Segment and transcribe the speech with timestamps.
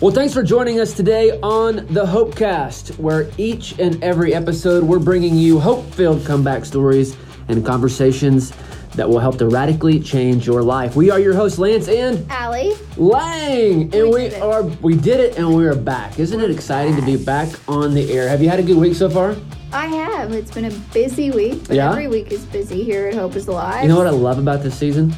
[0.00, 4.98] Well, thanks for joining us today on the Hopecast, where each and every episode we're
[4.98, 7.16] bringing you hope filled comeback stories
[7.48, 8.52] and conversations
[8.94, 10.96] that will help to radically change your life.
[10.96, 12.74] We are your hosts, Lance and Allie.
[12.98, 16.18] Lang, and We we, are we did it, and we are back.
[16.18, 18.28] Isn't it exciting to be back on the air?
[18.28, 19.34] Have you had a good week so far?
[19.72, 20.32] I have.
[20.32, 21.90] It's been a busy week, but Yeah?
[21.90, 23.82] every week is busy here at Hope is Alive.
[23.82, 25.14] You know what I love about this season?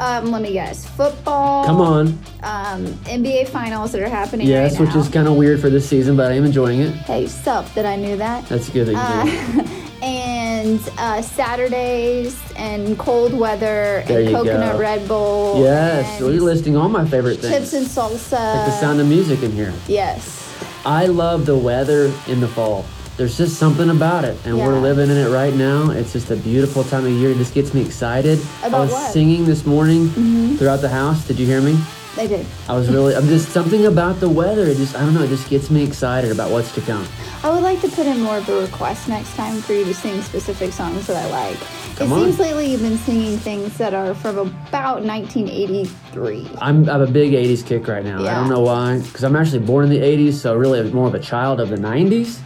[0.00, 0.86] Um, let me guess.
[0.88, 1.64] Football.
[1.66, 5.00] Come on, Um, NBA finals that are happening yes, right which now.
[5.00, 6.92] is kind of weird for this season, but I am enjoying it.
[6.92, 7.72] Hey, sup?
[7.74, 8.48] That I knew that?
[8.48, 9.60] That's good that you.
[9.62, 9.66] Uh,
[10.02, 14.78] and uh, Saturdays and cold weather There and coconut go.
[14.78, 15.60] Red Bull.
[15.62, 17.70] Yes, so you're listing all my favorite things.
[17.70, 18.32] chips and salsa.
[18.56, 19.72] Like the sound of music in here.
[19.86, 20.38] yes.
[20.86, 22.86] I love the weather in the fall.
[23.20, 25.90] There's just something about it, and we're living in it right now.
[25.90, 27.32] It's just a beautiful time of year.
[27.32, 28.38] It just gets me excited.
[28.62, 29.02] I About was what?
[29.02, 29.12] Mm-hmm.
[29.12, 31.26] singing this morning throughout the house.
[31.26, 31.78] Did you hear me?
[32.16, 32.46] I did.
[32.66, 33.14] I was really.
[33.14, 34.62] I'm just something about the weather.
[34.62, 35.22] It just I don't know.
[35.22, 37.06] It just gets me excited about what's to come.
[37.42, 39.92] I would like to put in more of a request next time for you to
[39.92, 41.58] sing specific songs that I like.
[41.96, 42.24] Come it on.
[42.24, 46.48] seems lately you've been singing things that are from about 1983.
[46.62, 48.22] I'm, I'm a big 80s kick right now.
[48.22, 48.30] Yeah.
[48.30, 51.06] I don't know why, because I'm actually born in the 80s, so really I'm more
[51.08, 52.40] of a child of the 90s.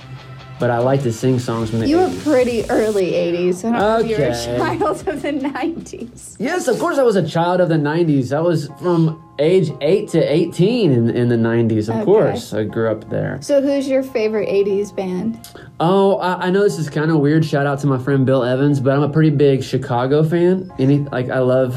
[0.61, 3.57] But I like to sing songs from the You were pretty early 80s.
[3.57, 4.35] so I don't know if you were a
[4.79, 6.37] child of the 90s.
[6.39, 8.33] Yes, of course I was a child of the 90s.
[8.33, 12.05] I was from age 8 to 18 in, in the 90s, of Okay.
[12.05, 12.55] course.
[12.55, 13.39] I grew up there.
[13.43, 15.41] So who's your favorite 80s band?
[15.81, 17.45] Oh, I, I know this is kind of weird.
[17.45, 20.73] Shout out to my friend Bill Evans, but I'm a pretty big Chicago fan.
[20.79, 21.75] Any like I love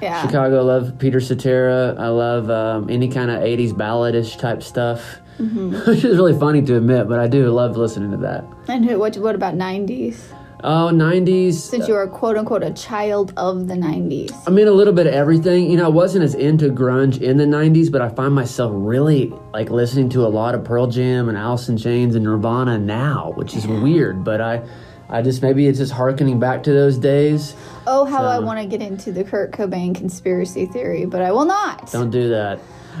[0.00, 0.26] Yeah.
[0.26, 0.60] Chicago.
[0.60, 1.94] I love Peter Cetera.
[1.98, 5.02] I love um, any kind of 80s balladish type stuff.
[5.38, 5.90] Mm-hmm.
[5.90, 8.44] Which is really funny to admit, but I do love listening to that.
[8.68, 10.20] And who, what, what about 90s?
[10.64, 11.54] Oh, 90s.
[11.54, 14.34] Since you were quote unquote a child of the 90s.
[14.46, 15.70] I mean, a little bit of everything.
[15.70, 19.32] You know, I wasn't as into grunge in the 90s, but I find myself really
[19.52, 23.32] like listening to a lot of Pearl Jam and Alice in Chains and Nirvana now,
[23.36, 24.66] which is weird, but I.
[25.08, 27.54] I just maybe it's just harkening back to those days.
[27.86, 31.44] Oh, how I want to get into the Kurt Cobain conspiracy theory, but I will
[31.44, 31.92] not.
[31.92, 32.58] Don't do that.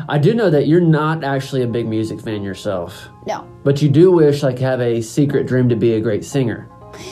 [0.08, 3.46] I do know that you're not actually a big music fan yourself, No.
[3.64, 6.68] but you do wish like have a secret dream to be a great singer.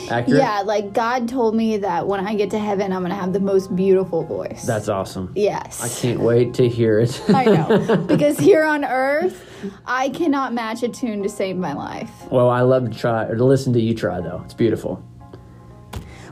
[0.09, 0.41] Accurate?
[0.41, 3.39] Yeah, like God told me that when I get to heaven, I'm gonna have the
[3.39, 4.65] most beautiful voice.
[4.65, 5.31] That's awesome.
[5.35, 5.79] yes.
[5.83, 7.21] I can't wait to hear it.
[7.29, 9.47] I know because here on Earth,
[9.85, 12.09] I cannot match a tune to save my life.
[12.31, 14.41] well, I love to try or to listen to you try though.
[14.45, 15.03] It's beautiful.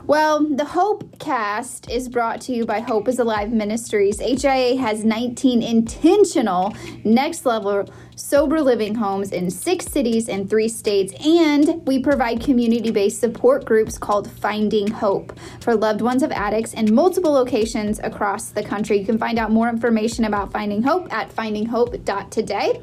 [0.06, 4.20] Well, the Hope Cast is brought to you by Hope is Alive Ministries.
[4.20, 11.14] HIA has 19 intentional next level sober living homes in six cities and three states,
[11.24, 16.74] and we provide community based support groups called Finding Hope for loved ones of addicts
[16.74, 18.98] in multiple locations across the country.
[18.98, 22.82] You can find out more information about Finding Hope at findinghope.today.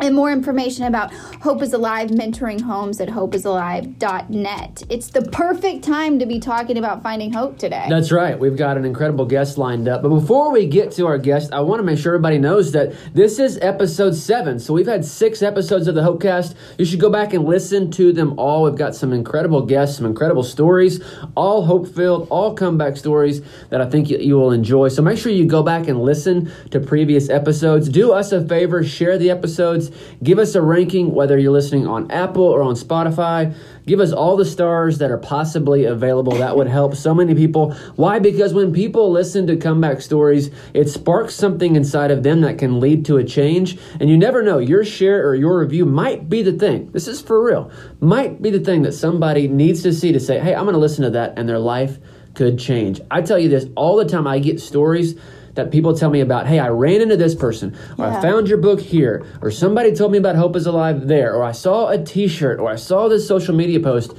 [0.00, 1.12] And more information about
[1.42, 4.82] Hope is Alive mentoring homes at hopeisalive.net.
[4.88, 7.84] It's the perfect time to be talking about finding hope today.
[7.90, 8.38] That's right.
[8.38, 10.00] We've got an incredible guest lined up.
[10.00, 12.94] But before we get to our guest, I want to make sure everybody knows that
[13.12, 14.58] this is episode seven.
[14.58, 16.54] So we've had six episodes of the Hopecast.
[16.78, 18.62] You should go back and listen to them all.
[18.62, 21.04] We've got some incredible guests, some incredible stories,
[21.36, 24.88] all hope filled, all comeback stories that I think you, you will enjoy.
[24.88, 27.90] So make sure you go back and listen to previous episodes.
[27.90, 29.89] Do us a favor, share the episodes,
[30.22, 33.54] give us a ranking, whether you're listening on Apple or on Spotify.
[33.86, 36.32] Give us all the stars that are possibly available.
[36.32, 37.72] That would help so many people.
[37.96, 38.18] Why?
[38.18, 42.78] Because when people listen to comeback stories, it sparks something inside of them that can
[42.78, 43.78] lead to a change.
[43.98, 46.90] And you never know, your share or your review might be the thing.
[46.92, 47.70] This is for real.
[48.00, 50.78] Might be the thing that somebody needs to see to say, hey, I'm going to
[50.78, 51.98] listen to that, and their life
[52.34, 53.00] could change.
[53.10, 54.26] I tell you this all the time.
[54.26, 55.18] I get stories
[55.54, 58.58] that people tell me about, hey, I ran into this person, or I found your
[58.58, 62.02] book here, or somebody told me about Hope is Alive there, or I saw a
[62.02, 64.14] t shirt, or I saw this social media post.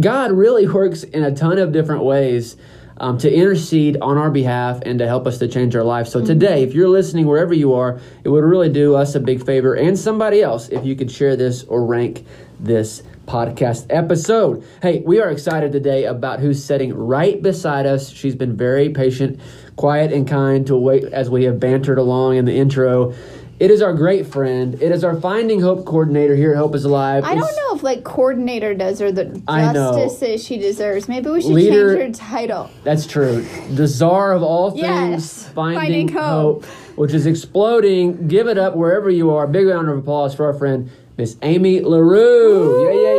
[0.00, 2.56] God really works in a ton of different ways
[2.98, 6.08] um, to intercede on our behalf and to help us to change our life.
[6.08, 9.44] So today, if you're listening wherever you are, it would really do us a big
[9.44, 12.24] favor and somebody else if you could share this or rank
[12.58, 14.64] this podcast episode.
[14.80, 18.08] Hey, we are excited today about who's sitting right beside us.
[18.08, 19.40] She's been very patient,
[19.76, 23.14] quiet, and kind to wait as we have bantered along in the intro.
[23.58, 24.74] It is our great friend.
[24.82, 27.24] It is our Finding Hope coordinator here at Hope is Alive.
[27.24, 31.08] I don't It's- know if like coordinator does her the justice she deserves.
[31.08, 32.68] Maybe we should Leader- change her title.
[32.84, 33.42] That's true.
[33.74, 36.22] The czar of all things, Yes, finding, Finding hope.
[36.22, 36.64] Hope.
[36.96, 38.28] which is exploding.
[38.28, 39.46] Give it up wherever you are.
[39.46, 42.88] Big round of applause for our friend Miss Amy LaRue.
[42.88, 43.15] Yay, yay, yay!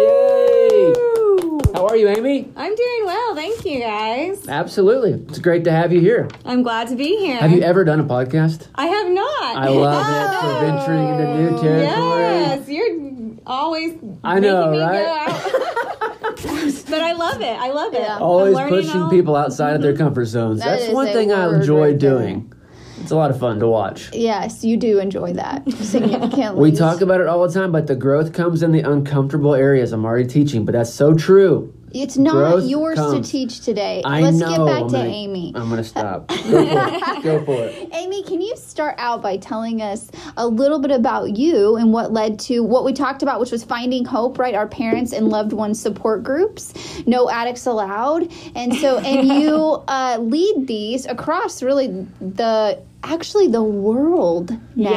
[1.97, 2.53] How are are you, Amy?
[2.55, 4.47] I'm doing well, thank you guys.
[4.47, 5.13] Absolutely.
[5.29, 6.27] It's great to have you here.
[6.45, 7.37] I'm glad to be here.
[7.37, 8.67] Have you ever done a podcast?
[8.75, 9.57] I have not.
[9.57, 10.59] I love it for oh.
[10.59, 11.81] venturing into new territory.
[11.81, 13.97] Yes, you're always.
[14.23, 15.05] I know, making me right?
[15.05, 16.85] Go out.
[16.87, 17.59] but I love it.
[17.59, 18.01] I love it.
[18.01, 18.17] Yeah.
[18.17, 20.03] I'm Always pushing all- people outside of their mm-hmm.
[20.03, 20.59] comfort zones.
[20.59, 22.19] That That's one thing I enjoy right there.
[22.19, 22.53] doing.
[23.01, 24.13] It's a lot of fun to watch.
[24.13, 26.61] Yes, you do enjoy that significantly.
[26.61, 29.93] We talk about it all the time, but the growth comes in the uncomfortable areas.
[29.93, 31.73] I'm already teaching, but that's so true.
[31.93, 33.25] It's not growth yours comes.
[33.25, 34.01] to teach today.
[34.03, 34.49] I Let's know.
[34.49, 35.53] get back I'm to gonna- Amy.
[35.55, 36.27] I'm going to stop.
[36.27, 37.23] Go for it.
[37.23, 37.89] Go for it.
[37.93, 42.11] Amy, can you start out by telling us a little bit about you and what
[42.11, 44.53] led to what we talked about, which was finding hope, right?
[44.53, 46.73] Our parents and loved ones support groups,
[47.07, 51.87] no addicts allowed, and so and you uh, lead these across really
[52.19, 54.89] the actually the world now.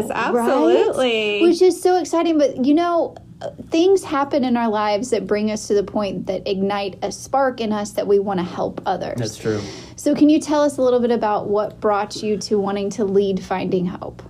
[0.00, 0.16] Yes, right?
[0.16, 1.42] absolutely.
[1.42, 3.14] Which is so exciting, but you know.
[3.40, 7.12] Uh, Things happen in our lives that bring us to the point that ignite a
[7.12, 9.18] spark in us that we want to help others.
[9.18, 9.60] That's true.
[9.96, 13.04] So, can you tell us a little bit about what brought you to wanting to
[13.04, 14.22] lead Finding Hope?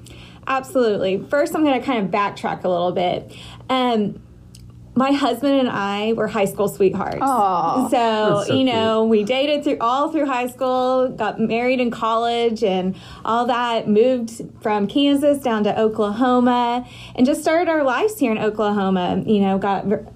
[0.46, 1.24] Absolutely.
[1.28, 3.32] First, I'm going to kind of backtrack a little bit.
[3.68, 4.20] Um,
[4.94, 7.18] my husband and I were high school sweethearts.
[7.20, 7.88] Aw.
[7.88, 12.62] so, so you know, we dated through all through high school, got married in college,
[12.64, 13.88] and all that.
[13.88, 19.22] Moved from Kansas down to Oklahoma, and just started our lives here in Oklahoma.
[19.26, 20.06] You know, got ver-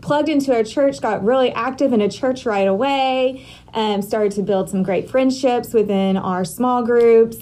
[0.00, 4.42] plugged into a church, got really active in a church right away, um, started to
[4.42, 7.38] build some great friendships within our small groups.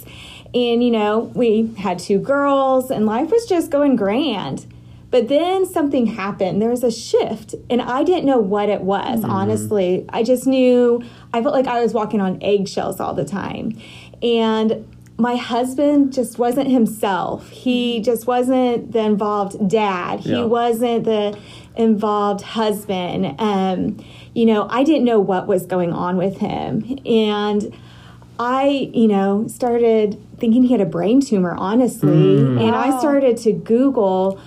[0.55, 4.67] And, you know, we had two girls, and life was just going grand.
[5.13, 6.61] But then something happened.
[6.61, 9.31] There was a shift, and I didn't know what it was, mm-hmm.
[9.31, 10.07] honestly.
[10.09, 11.05] I just knew,
[11.35, 13.79] I felt like I was walking on eggshells all the time.
[14.23, 14.89] And
[15.19, 17.51] my husband just wasn't himself.
[17.51, 18.05] He mm-hmm.
[18.05, 20.21] just wasn't the involved dad.
[20.21, 20.45] He Yeah.
[20.47, 21.37] wasn't the
[21.77, 23.35] involved husband.
[23.39, 24.03] Um,
[24.35, 26.99] you know, I didn't know what was going on with him.
[27.05, 27.73] And
[28.39, 32.09] I, you know, started thinking he had a brain tumor, honestly.
[32.09, 32.61] Mm.
[32.63, 34.41] And I started to Google,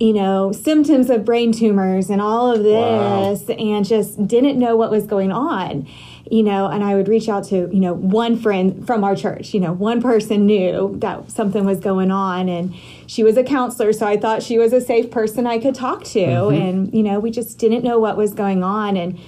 [0.00, 3.30] you know, symptoms of brain tumors and all of Wow.
[3.34, 5.86] this and just didn't know what was going on.
[6.30, 9.52] You know, and I would reach out to, you know, one friend from our church,
[9.52, 12.72] you know, one person knew that something was going on and
[13.08, 16.04] she was a counselor, so I thought she was a safe person I could talk
[16.04, 16.20] to.
[16.50, 18.96] And, you know, we just didn't know what was going on.
[18.96, 19.18] And,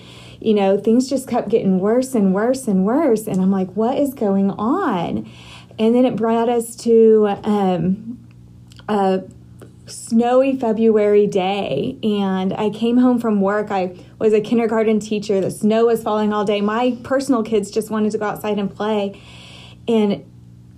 [0.40, 3.26] you know, things just kept getting worse and worse and worse.
[3.26, 5.28] And I'm like, what is going on?
[5.80, 8.20] And then it brought us to um,
[8.88, 9.24] a
[9.87, 11.99] snowy February day.
[12.02, 13.70] And I came home from work.
[13.70, 15.40] I was a kindergarten teacher.
[15.40, 16.61] The snow was falling all day.
[16.61, 19.20] My personal kids just wanted to go outside and play.
[19.88, 20.25] And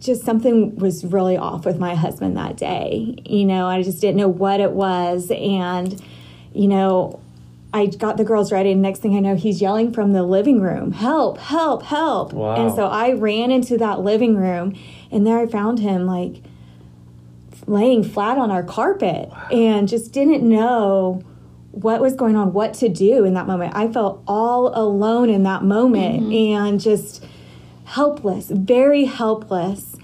[0.00, 3.14] just something was really off with my husband that day.
[3.24, 5.30] You know, I just didn't know what it was.
[5.30, 6.00] And,
[6.52, 7.20] you know,
[7.72, 10.60] I got the girls ready, and next thing I know, he's yelling from the living
[10.60, 12.32] room, Help, help, help.
[12.32, 12.54] Wow.
[12.54, 14.78] And so I ran into that living room,
[15.10, 16.40] and there I found him like
[17.66, 21.22] laying flat on our carpet and just didn't know
[21.70, 23.74] what was going on, what to do in that moment.
[23.74, 27.24] I felt all alone in that moment and just
[27.84, 29.96] helpless, very helpless.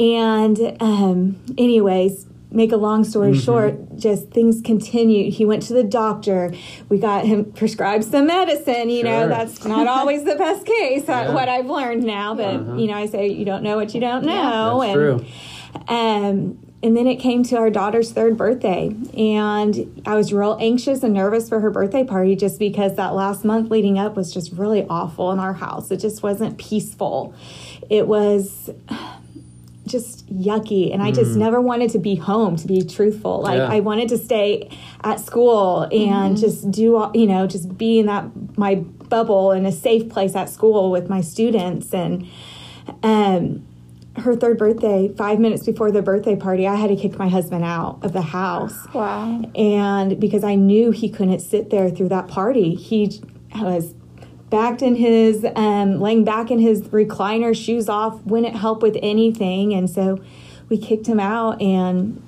[0.00, 5.32] And, um, anyways, make a long story short, just things continued.
[5.32, 6.52] He went to the doctor.
[6.88, 8.90] We got him prescribed some medicine.
[8.90, 11.34] You know, that's not always the best case, uh, Yeah.
[11.34, 12.34] what I've learned now.
[12.34, 14.80] But, you know, I say you don't know what you don't know.
[14.80, 15.24] That's and, true.
[15.88, 21.02] um, and then it came to our daughter's third birthday, and I was real anxious
[21.02, 24.52] and nervous for her birthday party just because that last month leading up was just
[24.52, 25.90] really awful in our house.
[25.90, 27.34] It just wasn't peaceful.
[27.88, 28.70] It was
[29.86, 32.56] just yucky, and I just never wanted to be home.
[32.56, 33.68] To be truthful, like Yeah.
[33.68, 34.68] I wanted to stay
[35.04, 38.24] at school and just do, all- you know, just be in that
[38.56, 42.26] my bubble in a safe place at school with my students and.
[43.04, 43.62] Um,
[44.16, 47.64] her third birthday, five minutes before the birthday party, I had to kick my husband
[47.64, 48.76] out of the house.
[48.92, 49.42] Wow.
[49.54, 53.22] And because I knew he couldn't sit there through that party, he
[53.54, 53.94] was
[54.50, 59.72] backed in his, um, laying back in his recliner, shoes off, wouldn't help with anything.
[59.72, 60.22] And so
[60.68, 61.62] we kicked him out.
[61.62, 62.22] And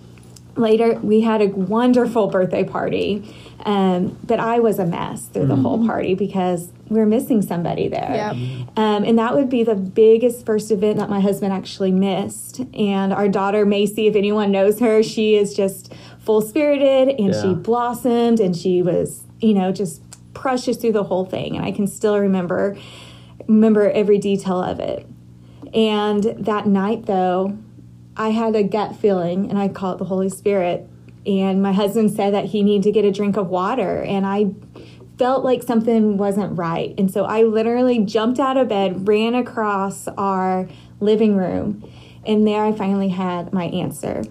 [0.56, 3.22] later, we had a wonderful birthday party.
[3.64, 7.88] Um, but I was a mess through the whole party because we were missing somebody
[7.88, 8.10] there.
[8.14, 8.32] Yep.
[8.76, 12.60] Um, and that would be the biggest first event that my husband actually missed.
[12.74, 17.40] And our daughter, Macy, if anyone knows her, she is just full spirited and Yeah.
[17.42, 20.02] she blossomed and she was, you know, just
[20.34, 21.56] precious through the whole thing.
[21.56, 22.76] And I can still remember
[23.46, 25.06] remember every detail of it.
[25.72, 27.56] And that night though,
[28.16, 30.88] I had a gut feeling and I call it the Holy Spirit.
[31.26, 34.02] And my husband said that he needed to get a drink of water.
[34.02, 34.50] And I
[35.18, 36.94] felt like something wasn't right.
[36.98, 40.68] And so I literally jumped out of bed, ran across our
[41.00, 41.88] living room,
[42.26, 44.24] and there I finally had my answer.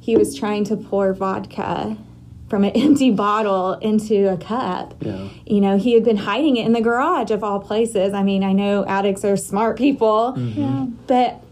[0.00, 1.96] He was trying to pour vodka
[2.48, 4.94] from an empty bottle into a cup.
[5.00, 5.28] Yeah.
[5.44, 8.14] You know, he had been hiding it in the garage of all places.
[8.14, 10.60] I mean, I know addicts are smart people, mm-hmm.
[10.60, 10.86] Yeah.
[11.06, 11.42] but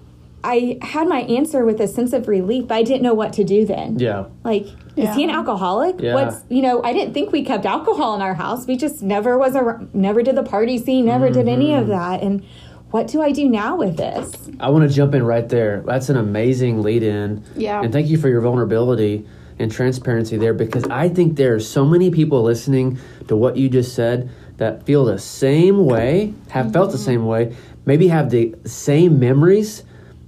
[0.44, 3.44] I had my answer with a sense of relief, but I didn't know what to
[3.44, 3.98] do then.
[3.98, 4.26] Yeah.
[4.44, 4.66] Like,
[4.96, 6.00] is he an alcoholic?
[6.00, 6.14] Yeah.
[6.14, 6.82] What's you know?
[6.82, 8.66] I didn't think we kept alcohol in our house.
[8.66, 11.82] We just never was a never did the party scene, never did any Mm-hmm.
[11.82, 12.22] of that.
[12.22, 12.44] And
[12.92, 14.32] what do I do now with this?
[14.60, 15.82] I want to jump in right there.
[15.84, 17.42] That's an amazing lead in.
[17.56, 17.82] Yeah.
[17.82, 19.26] And thank you for your vulnerability
[19.58, 23.68] and transparency there because I think there are so many people listening to what you
[23.68, 28.54] just said that feel the same way, have felt the same way, maybe have the
[28.64, 29.82] same memories.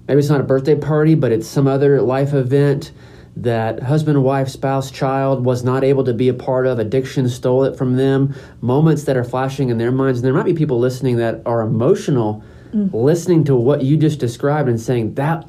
[0.09, 2.93] Maybe it's not a birthday party, but it's some other life event
[3.37, 6.79] that husband, wife, spouse, child was not able to be a part of.
[6.79, 8.35] Addiction stole it from them.
[8.61, 10.19] Moments that are flashing in their minds.
[10.19, 12.93] And there might be people listening that are emotional mm.
[12.93, 15.49] listening to what you just described and saying, that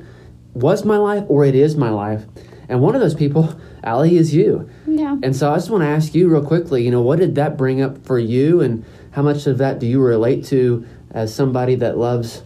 [0.54, 2.25] was my life or it is my life.
[2.68, 4.70] And one of those people, Allie, is you.
[4.86, 5.18] Yeah.
[5.24, 7.58] And so I just want to ask you real quickly, you know, what did that
[7.58, 11.75] bring up for you and how much of that do you relate to as somebody
[11.75, 12.44] that loves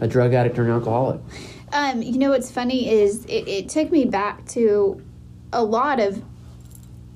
[0.00, 1.20] a drug addict or an alcoholic?
[1.72, 5.02] Um, you know what's funny is it, it took me back to
[5.52, 6.22] a lot of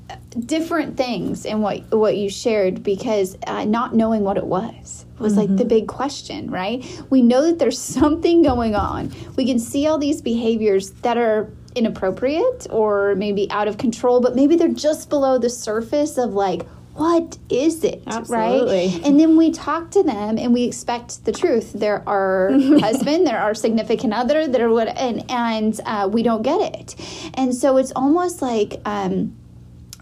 [0.08, 5.04] uh, different things in what what you shared because uh, not knowing what it was
[5.18, 6.84] was like the big question, right?
[7.10, 9.12] We know that there's something going on.
[9.36, 14.34] We can see all these behaviors that are inappropriate or maybe out of control, but
[14.34, 16.62] maybe they're just below the surface of like
[16.96, 18.88] what is it, Absolutely.
[18.88, 19.04] right?
[19.04, 21.72] And then we talk to them and we expect the truth.
[21.74, 26.74] There are husband, there are significant other, there what, and and uh, we don't get
[26.74, 26.96] it.
[27.34, 28.80] And so it's almost like.
[28.84, 29.36] Um,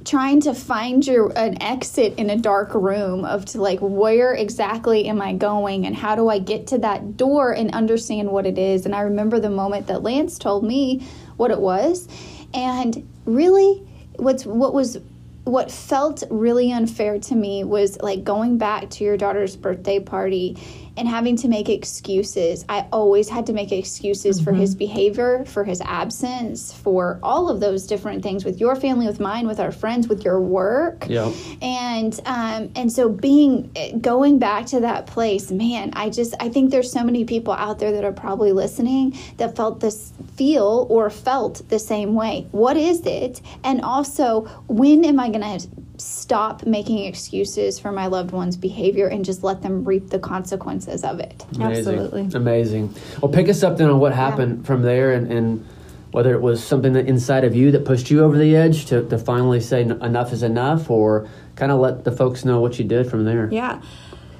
[0.05, 5.07] trying to find your an exit in a dark room of to like where exactly
[5.07, 8.59] am I going and how do I get to that door and understand what it
[8.59, 11.07] is and I remember the moment that Lance told me
[11.39, 12.07] what it was
[12.53, 13.83] and really
[14.17, 14.99] what's what was
[15.45, 20.57] what felt really unfair to me was like going back to your daughter's birthday party
[20.97, 22.65] and having to make excuses.
[22.69, 27.61] I always had to make excuses for his behavior, for his absence, for all of
[27.61, 31.07] those different things with your family, with mine, with our friends, with your work.
[31.09, 31.33] Yeah.
[31.61, 36.71] And um, and so being going back to that place, man, I just I think
[36.71, 41.11] there's so many people out there that are probably listening that felt this feel or
[41.11, 42.47] felt the same way.
[42.53, 43.41] What is it?
[43.63, 49.07] And also, when am I going to stop making excuses for my loved one's behavior
[49.07, 51.45] and just let them reap the consequences of it?
[51.55, 51.95] Amazing.
[51.95, 52.31] Absolutely.
[52.35, 52.95] Amazing.
[53.21, 55.67] Well, pick us up then on what happened from there and, and
[56.11, 59.09] whether it was something that inside of you that pushed you over the edge to,
[59.09, 62.85] to finally say enough is enough or kind of let the folks know what you
[62.85, 63.49] did from there.
[63.51, 63.81] Yeah.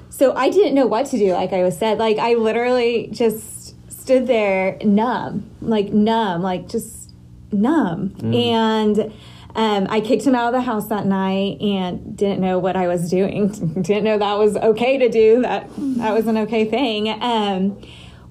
[0.09, 1.97] So I didn't know what to do, like I was said.
[1.97, 7.13] Like I literally just stood there numb, like numb, like just
[7.51, 8.11] numb.
[8.19, 8.35] Mm.
[8.35, 9.13] And
[9.55, 12.87] um, I kicked him out of the house that night and didn't know what I
[12.87, 13.49] was doing.
[13.81, 15.41] didn't know that was okay to do.
[15.41, 17.09] That that was an okay thing.
[17.21, 17.81] Um,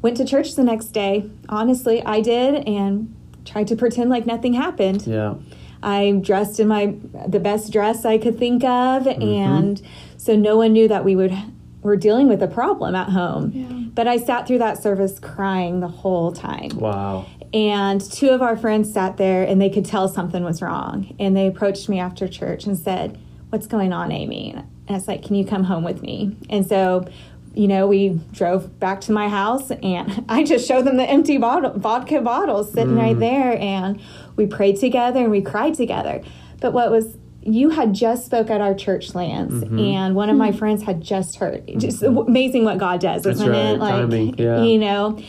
[0.03, 1.31] went to church the next day.
[1.49, 3.15] Honestly, I did, and
[3.47, 5.07] tried to pretend like nothing happened.
[5.07, 5.35] Yeah.
[5.83, 6.95] I dressed in my
[7.27, 9.81] the best dress I could think of, and
[10.17, 11.35] so no one knew that we would
[11.83, 13.93] were dealing with a problem at home.
[13.95, 16.71] But I sat through that service crying the whole time.
[16.71, 17.27] Wow.
[17.55, 21.15] And two of our friends sat there and they could tell something was wrong.
[21.21, 23.19] And they approached me after church and said,
[23.51, 24.53] What's going on, Amy?
[24.53, 26.37] And it's like, Can you come home with me?
[26.51, 27.07] And so,
[27.55, 31.39] you know, we drove back to my house and I just showed them the empty
[31.39, 33.21] bottle, vodka bottles sitting right mm.
[33.21, 33.57] there.
[33.57, 34.01] And
[34.35, 36.23] we prayed together and we cried together.
[36.61, 39.79] But what was you had just spoke at our church Lance mm-hmm.
[39.79, 40.57] and one of my hmm.
[40.57, 42.17] friends had just heard just mm-hmm.
[42.17, 43.67] amazing what god does That's isn't right.
[43.67, 44.63] it like Timing, yeah.
[44.63, 45.23] you know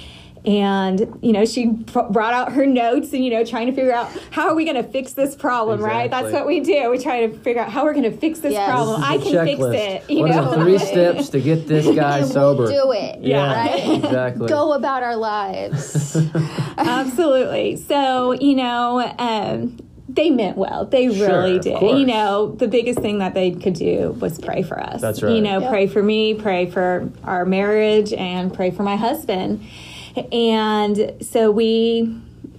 [0.47, 3.91] and you know she br- brought out her notes and you know trying to figure
[3.93, 6.97] out how are we going to fix this problem right that's what we do we
[6.97, 8.69] try to figure out how we're going to fix this Yes.
[8.69, 9.61] problem i This is can a fix
[10.05, 12.63] it you what know are the three steps to get this guy And sober?
[12.63, 13.19] We'll do it.
[13.21, 13.97] Yeah, Right?
[14.03, 14.47] exactly.
[14.49, 16.15] Go about our lives.
[16.77, 20.85] absolutely so you know um they meant well.
[20.85, 21.81] They Sure, really did.
[21.81, 25.01] You know, the biggest thing that they could do was pray for us.
[25.01, 25.33] That's right.
[25.35, 25.69] You know, Yep.
[25.71, 29.65] pray for me, pray for our marriage, and pray for my husband.
[30.31, 32.15] And so we,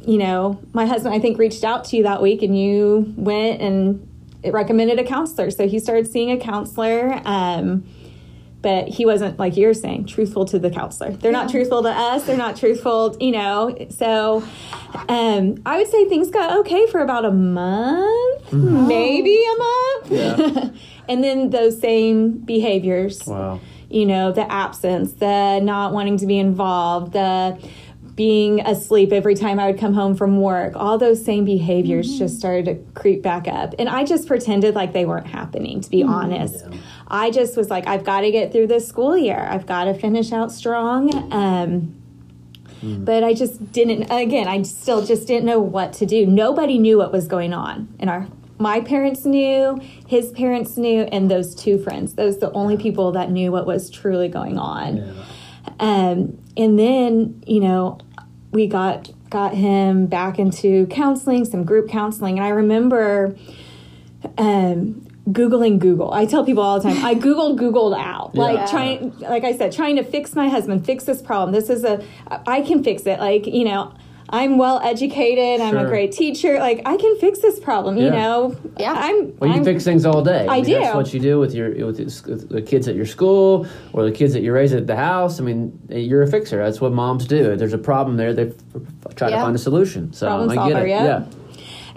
[0.06, 3.60] you know, my husband, I think, reached out to you that week, and you went
[3.60, 4.06] and
[4.42, 5.50] it recommended a counselor.
[5.50, 7.20] So he started seeing a counselor.
[7.24, 7.84] Um,
[8.62, 12.24] but he wasn't like you're saying truthful to the counselor they're not truthful to us
[12.24, 14.42] they're not truthful you know so
[15.08, 20.70] um, i would say things got okay for about a month maybe a month Yeah.
[21.08, 23.60] And then those same behaviors Wow.
[23.88, 27.58] You know, the absence, the not wanting to be involved, the
[28.16, 32.18] being asleep every time I would come home from work, all those same behaviors mm-hmm.
[32.18, 33.74] just started to creep back up.
[33.78, 36.12] And I just pretended like they weren't happening, to be mm-hmm.
[36.12, 36.64] honest.
[37.08, 39.94] I just was like, I've got to get through this school year, I've got to
[39.94, 41.14] finish out strong.
[41.30, 41.94] Um,
[42.80, 43.04] mm.
[43.04, 44.04] But I just didn't.
[44.10, 46.24] Again, I still just didn't know what to do.
[46.24, 48.26] Nobody knew what was going on, in our
[48.58, 52.14] my parents knew, his parents knew, and those two friends.
[52.14, 55.14] Those the only people that knew what was truly going on.
[55.78, 57.98] Um, and then you know,
[58.52, 63.36] we got got him back into counseling, some group counseling, and I remember
[64.38, 66.12] um, googling Google.
[66.12, 69.72] I tell people all the time, I googled Googled out, like trying, like I said,
[69.72, 71.52] trying to fix my husband, fix this problem.
[71.52, 72.02] This is a,
[72.46, 73.20] I can fix it.
[73.20, 73.92] Like you know.
[74.28, 75.60] I'm well educated.
[75.60, 76.58] I'm a great teacher.
[76.58, 77.96] Like I can fix this problem.
[77.96, 78.10] You Yeah.
[78.10, 78.56] know.
[78.78, 78.92] Yeah.
[78.96, 79.36] I'm.
[79.38, 80.46] Well, you I'm, fix things all day.
[80.48, 80.96] I mean, That's do.
[80.96, 81.96] what you do with your with
[82.48, 85.38] the- kids at your school or the kids that you raise at the house.
[85.40, 86.56] I mean, eh, you're a fixer.
[86.58, 87.52] That's what moms do.
[87.52, 90.12] If there's a problem there, they f- try to find a solution.
[90.12, 90.90] So Problem I get solver, it.
[90.90, 91.24] yeah.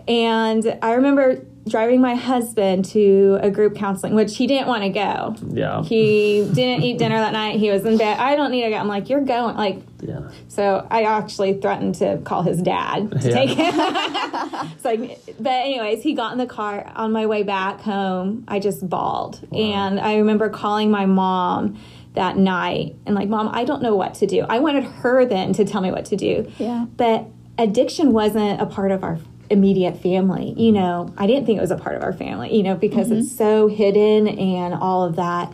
[0.08, 4.90] And I remember driving my husband to a group counseling, which he didn't want to
[4.90, 5.36] go.
[5.54, 5.84] Yeah.
[5.84, 7.60] He didn't eat dinner that night.
[7.60, 8.18] He was in bed.
[8.18, 8.76] I don't need to go.
[8.78, 9.56] I'm like, you're going.
[9.56, 10.30] Like, Yeah.
[10.48, 13.34] so I actually threatened to call his dad to Yeah.
[13.36, 13.74] take him.
[14.76, 18.46] it's like, but anyways, he got in the car on my way back home.
[18.48, 21.78] I just bawled, and I remember calling my mom
[22.16, 24.46] that night and like, mom, I don't know what to do.
[24.50, 26.52] I wanted her then to tell me what to do.
[26.58, 26.86] Yeah.
[26.98, 27.28] But
[27.60, 30.54] addiction wasn't a part of our immediate family.
[30.58, 32.56] You know, I didn't think it was a part of our family.
[32.56, 35.54] You know, because it's so hidden and all of that.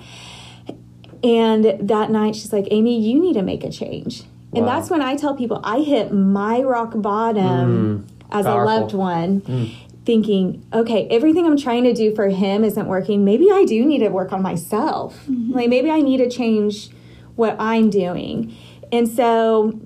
[1.23, 4.23] And that night, she's like, Amy, you need to make a change.
[4.53, 8.93] And that's when I tell people I hit my rock bottom mm, as a loved
[8.93, 9.75] one, mm.
[10.05, 13.25] thinking, okay, everything I'm trying to do for him isn't working.
[13.25, 15.17] Maybe I do need to work on myself.
[15.27, 15.53] Mm-hmm.
[15.53, 16.89] Like, maybe I need to change
[17.35, 18.55] what I'm doing.
[18.91, 19.79] And so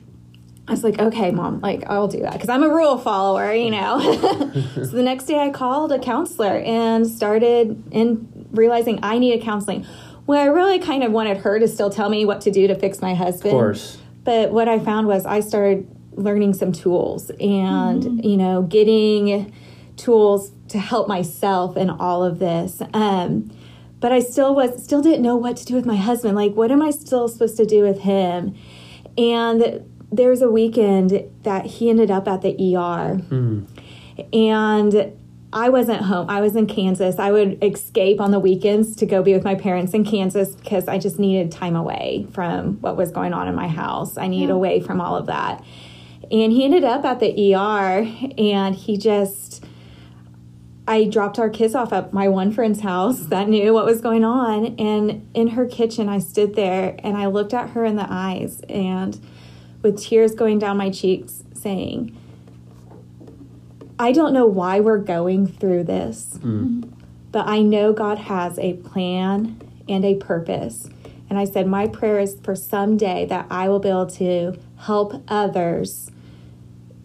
[0.69, 3.71] I was like, okay, mom, like I'll do that because I'm a rule follower, you
[3.71, 3.99] know.
[4.75, 9.87] so the next day I called a counselor and started in realizing I needed counseling.
[10.27, 12.75] Well, I really kind of wanted her to still tell me what to do to
[12.75, 13.51] fix my husband.
[13.51, 13.97] Of course.
[14.23, 19.51] But what I found was I started learning some tools and, you know, getting
[19.95, 22.79] tools to help myself in all of this.
[22.93, 23.51] Um,
[23.99, 26.35] but I still was still didn't know what to do with my husband.
[26.35, 28.55] Like, what am I still supposed to do with him?
[29.17, 33.21] And there was a weekend that he ended up at the ER,
[34.33, 35.13] and
[35.51, 36.29] I wasn't home.
[36.29, 37.17] I was in Kansas.
[37.17, 40.87] I would escape on the weekends to go be with my parents in Kansas because
[40.87, 44.17] I just needed time away from what was going on in my house.
[44.17, 45.63] I needed away from all of that.
[46.31, 48.05] And he ended up at the ER,
[48.37, 49.65] and he just.
[50.87, 54.23] I dropped our kids off at my one friend's house that knew what was going
[54.23, 54.75] on.
[54.79, 58.61] And in her kitchen, I stood there and I looked at her in the eyes
[58.67, 59.19] and
[59.81, 62.17] with tears going down my cheeks, saying,
[63.97, 66.89] I don't know why we're going through this, mm.
[67.31, 70.89] but I know God has a plan and a purpose.
[71.29, 75.21] And I said, My prayer is for someday that I will be able to help
[75.27, 76.09] others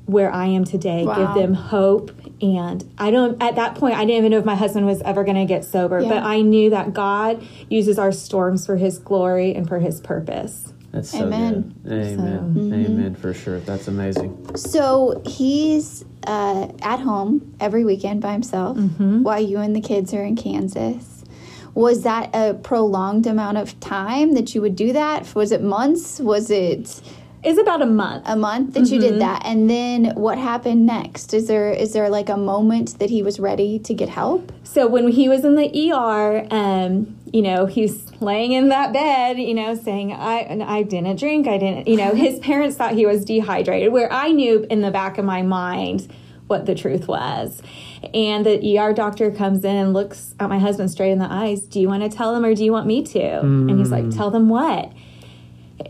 [0.06, 1.16] where I am today, Wow.
[1.16, 2.10] give them hope.
[2.42, 5.24] And I don't, at that point, I didn't even know if my husband was ever
[5.24, 6.08] going to get sober, Yeah.
[6.10, 10.73] but I knew that God uses our storms for his glory and for his purpose.
[10.94, 11.74] That's so Amen.
[11.82, 11.92] good.
[11.92, 12.72] Amen.
[12.72, 13.58] Amen for sure.
[13.58, 14.56] That's amazing.
[14.56, 20.22] So he's uh, at home every weekend by himself while you and the kids are
[20.22, 21.24] in Kansas.
[21.74, 25.34] Was that a prolonged amount of time that you would do that?
[25.34, 26.20] Was it months?
[26.20, 27.02] Was it
[27.42, 28.22] It's about a month.
[28.26, 29.42] a month that you did that?
[29.44, 31.34] And then what happened next?
[31.34, 34.52] Is there is there like a moment that he was ready to get help?
[34.62, 39.40] So when he was in the ER, um, you know, he's laying in that bed,
[39.40, 43.06] you know, saying, "I I didn't drink, I didn't." You know, his parents thought he
[43.06, 46.08] was dehydrated, where I knew in the back of my mind
[46.46, 47.60] what the truth was.
[48.12, 51.62] And the ER doctor comes in and looks at my husband straight in the eyes.
[51.62, 53.40] Do you want to tell them or do you want me to?
[53.68, 54.92] And he's like, "Tell them what?"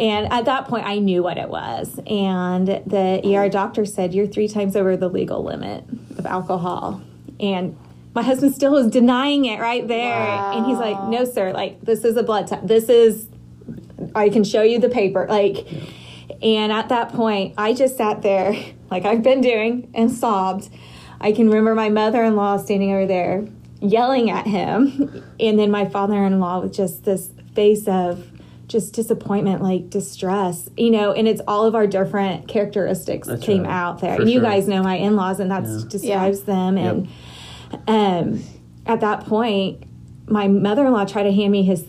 [0.01, 2.01] And at that point, I knew what it was.
[2.07, 5.85] And the ER doctor said, You're three times over the legal limit
[6.17, 7.03] of alcohol.
[7.39, 7.77] And
[8.15, 10.15] my husband still was denying it right there.
[10.53, 12.67] And he's like, No, sir, like, this is a blood test.
[12.67, 13.29] This is,
[14.15, 15.27] I can show you the paper.
[15.29, 15.67] Like,
[16.43, 18.55] and at that point, I just sat there,
[18.91, 20.69] like I've been doing, and sobbed.
[21.21, 23.47] I can remember my mother in law standing over there
[23.81, 25.23] yelling at him.
[25.41, 28.31] And then my father in law with just this face of
[28.69, 33.65] just disappointment, like distress, you know, and it's all of our different characteristics That's came
[33.65, 33.71] right.
[33.71, 34.15] out there.
[34.15, 34.49] For and you sure.
[34.49, 35.81] guys know my in laws, and that Yeah.
[35.89, 36.79] describes them.
[36.79, 37.09] And
[37.87, 38.43] um,
[38.87, 39.85] at that point,
[40.27, 41.85] my mother in law tried to hand me his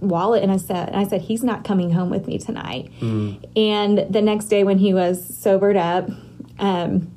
[0.00, 2.90] wallet and I said and I said he's not coming home with me tonight.
[3.56, 6.08] And the next day when he was sobered up,
[6.58, 7.10] um,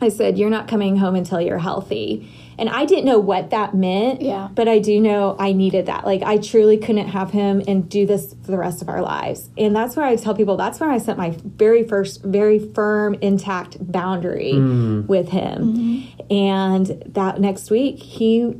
[0.00, 2.28] I said you're not coming home until you're healthy.
[2.58, 4.22] And I didn't know what that meant.
[4.22, 4.48] Yeah.
[4.54, 6.04] But I do know I needed that.
[6.04, 9.50] Like I truly couldn't have him and do this for the rest of our lives.
[9.56, 13.14] And that's where I tell people that's where I set my very first very firm
[13.14, 14.54] intact boundary
[15.06, 16.08] with him.
[16.30, 18.54] And that next week he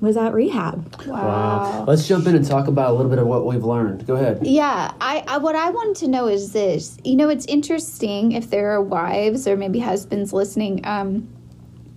[0.00, 1.02] was at rehab.
[1.06, 1.84] Wow.
[1.86, 4.06] Let's jump in and talk about a little bit of what we've learned.
[4.06, 4.46] Go ahead.
[4.46, 6.98] Yeah, I, I what I wanted to know is this.
[7.02, 10.86] You know, it's interesting if there are wives or maybe husbands listening.
[10.86, 11.28] Um,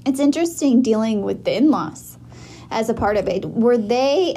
[0.05, 2.17] it's interesting dealing with the in-laws
[2.71, 3.45] as a part of it.
[3.45, 4.33] Were they,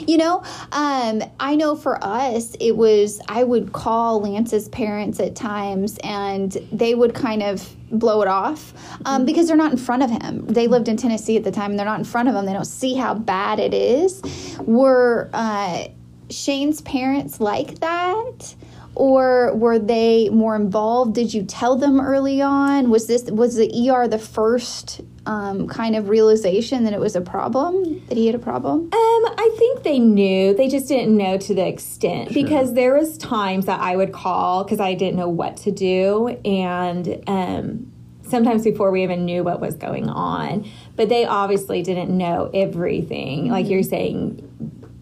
[0.06, 0.42] you know,
[0.72, 6.52] um, I know for us, it was I would call Lance's parents at times, and
[6.72, 8.72] they would kind of blow it off
[9.04, 10.46] um, because they're not in front of him.
[10.46, 12.46] They lived in Tennessee at the time, and they're not in front of him.
[12.46, 14.22] They don't see how bad it is.
[14.60, 15.88] Were uh,
[16.30, 18.54] Shane's parents like that?
[18.96, 21.14] Or were they more involved?
[21.14, 22.88] Did you tell them early on?
[22.88, 27.20] Was this was the ER the first um, kind of realization that it was a
[27.20, 28.84] problem that he had a problem?
[28.84, 30.54] Um, I think they knew.
[30.54, 34.64] They just didn't know to the extent because there was times that I would call
[34.64, 39.60] because I didn't know what to do, and um, sometimes before we even knew what
[39.60, 40.66] was going on.
[40.96, 44.42] But they obviously didn't know everything, like you're saying,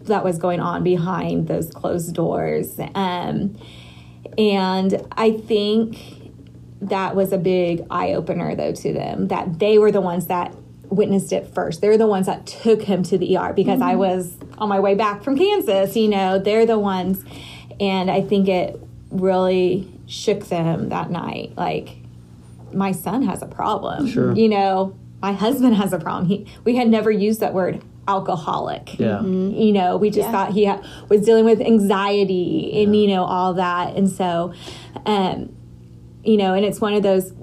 [0.01, 2.77] that was going on behind those closed doors.
[2.93, 3.57] Um,
[4.37, 5.97] and I think
[6.81, 10.55] that was a big eye opener, though, to them that they were the ones that
[10.89, 11.81] witnessed it first.
[11.81, 14.95] They're the ones that took him to the ER because I was on my way
[14.95, 15.95] back from Kansas.
[15.95, 17.23] You know, they're the ones.
[17.79, 21.53] And I think it really shook them that night.
[21.57, 21.97] Like,
[22.71, 24.07] my son has a problem.
[24.07, 24.33] Sure.
[24.33, 26.27] You know, my husband has a problem.
[26.27, 28.99] He, we had never used that word alcoholic.
[28.99, 29.21] Yeah.
[29.23, 30.31] You know, we just Yeah.
[30.31, 33.95] thought he ha- was dealing with anxiety and, you know, all that.
[33.95, 34.51] And so,
[35.05, 35.49] um,
[36.23, 37.33] you know, and it's one of those,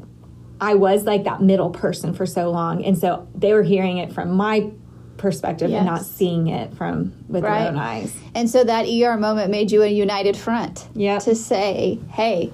[0.61, 2.85] I was like that middle person for so long.
[2.85, 4.70] And so they were hearing it from my
[5.16, 7.61] perspective and not seeing it from with Right.
[7.61, 8.16] their own eyes.
[8.35, 11.22] And so that ER moment made you a united front Yep.
[11.25, 12.53] to say, hey,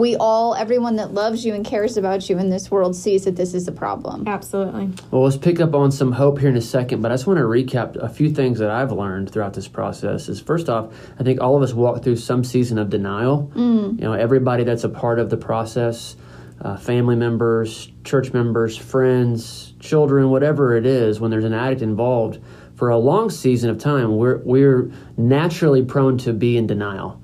[0.00, 3.36] we all, everyone that loves you and cares about you in this world sees that
[3.36, 4.26] this is a problem.
[4.26, 4.90] Absolutely.
[5.10, 7.38] Well, let's pick up on some hope here in a second, but I just want
[7.38, 10.28] to recap a few things that I've learned throughout this process.
[10.30, 13.52] Is first off, I think all of us walk through some season of denial.
[14.00, 16.16] You know, everybody that's a part of the process,
[16.62, 22.42] uh, family members, church members, friends, children, whatever it is, when there's an addict involved,
[22.74, 27.20] for a long season of time, we're we're naturally prone to be in denial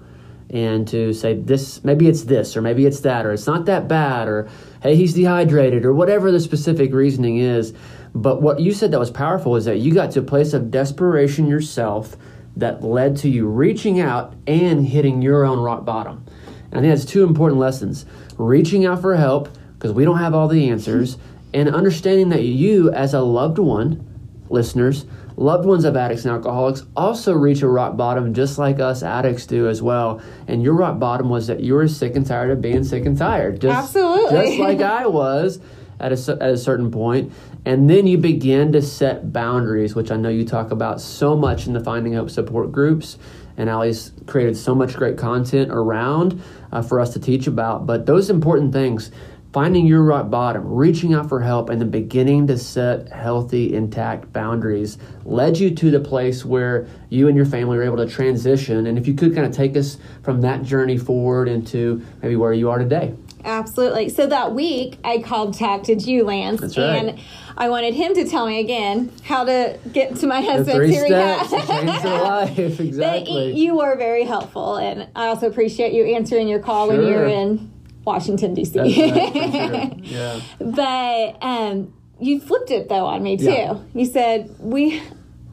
[0.50, 3.88] and to say this maybe it's this or maybe it's that or it's not that
[3.88, 4.48] bad or
[4.80, 7.72] hey he's dehydrated or whatever the specific reasoning is.
[8.14, 10.70] But what you said that was powerful is that you got to a place of
[10.70, 12.16] desperation yourself
[12.56, 16.24] that led to you reaching out and hitting your own rock bottom.
[16.70, 18.06] And i think that's two important lessons.
[18.38, 21.18] Reaching out for help because we don't have all the answers
[21.52, 24.06] and understanding that you as a loved one
[24.48, 25.06] listeners,
[25.36, 29.46] loved ones of addicts and alcoholics also reach a rock bottom just like us addicts
[29.46, 30.20] do as well.
[30.48, 33.16] And your rock bottom was that you were sick and tired of being sick and
[33.16, 33.60] tired.
[33.60, 34.46] Just, Absolutely.
[34.46, 35.60] Just like I was
[36.00, 37.32] at a, at a certain point.
[37.64, 41.66] And then you begin to set boundaries, which I know you talk about so much
[41.66, 43.18] in the Finding Hope support groups.
[43.58, 47.86] And Allie's created so much great content around uh, for us to teach about.
[47.86, 49.10] But those important things
[49.56, 54.30] finding your rock bottom, reaching out for help, and then beginning to set healthy, intact
[54.30, 58.86] boundaries led you to the place where you and your family were able to transition.
[58.86, 62.52] And if you could kind of take us from that journey forward into maybe where
[62.52, 63.14] you are today.
[63.46, 64.10] Absolutely.
[64.10, 66.78] So that week, I contacted you, Lance, right.
[66.78, 67.18] and
[67.56, 70.90] I wanted him to tell me again how to get to my The husband three
[70.90, 72.56] to steps change their life.
[72.56, 73.52] But Exactly.
[73.58, 77.72] you were very helpful, and I also appreciate you answering your call when you're in
[78.06, 78.70] Washington D.C.
[78.78, 79.90] That's right, for sure.
[80.02, 80.40] Yeah.
[80.60, 83.44] but um, you flipped it though on me too.
[83.44, 83.78] Yeah.
[83.92, 85.02] You said we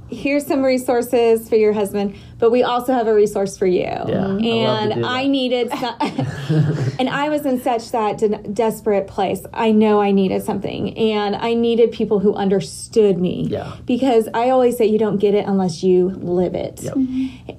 [0.10, 3.86] here's some resources for your husband, but we also have a resource for you.
[3.86, 5.04] I love to do and that.
[5.04, 5.96] I needed, some,
[7.00, 9.42] and I was in such that de- desperate place.
[9.54, 13.48] I know I needed something, and I needed people who understood me.
[13.50, 13.76] Yeah.
[13.86, 16.82] Because I always say you don't get it unless you live it.
[16.84, 16.98] Yep.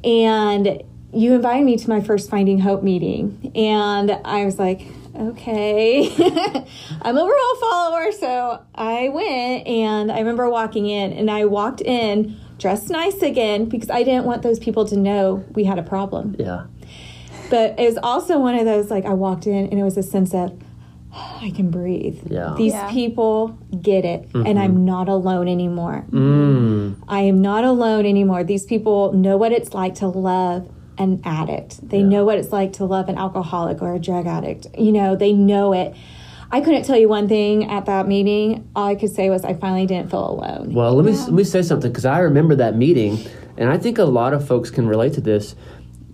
[0.05, 0.83] And
[1.15, 3.53] you invited me to my first Finding Hope meeting.
[3.55, 4.87] And I was like,
[5.19, 6.09] okay.
[7.03, 8.13] I'm a rule follower.
[8.13, 13.67] So I went and I remember walking in and I walked in dressed nice again
[13.67, 16.37] because I didn't want those people to know we had a problem.
[16.39, 16.67] Yeah.
[17.51, 20.03] But it was also one of those like I walked in and it was a
[20.03, 20.59] sense of,
[21.17, 22.19] I can breathe.
[22.29, 22.55] Yeah.
[22.57, 22.91] These Yeah.
[22.91, 26.05] people get it, and I'm not alone anymore.
[26.11, 26.97] Mm.
[27.07, 28.43] I am not alone anymore.
[28.43, 31.89] These people know what it's like to love an addict.
[31.89, 32.07] They Yeah.
[32.09, 34.67] know what it's like to love an alcoholic or a drug addict.
[34.79, 35.95] You know, they know it.
[36.53, 38.69] I couldn't tell you one thing at that meeting.
[38.77, 40.73] All I could say was I finally didn't feel alone.
[40.73, 43.19] Well, let me let me say something because I remember that meeting,
[43.57, 45.57] and I think a lot of folks can relate to this.